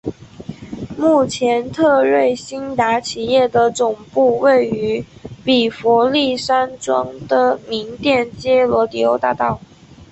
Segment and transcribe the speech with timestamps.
[0.97, 5.05] 目前特瑞新达企业的总部位于
[5.45, 9.59] 比佛利山庄的名店街罗迪欧大道。